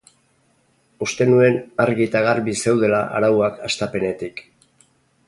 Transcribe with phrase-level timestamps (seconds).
[1.07, 4.43] Uste nuen argi eta garbi zeudela arauak hastapenetik.